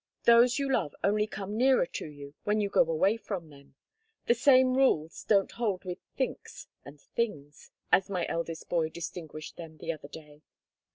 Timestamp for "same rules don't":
4.33-5.51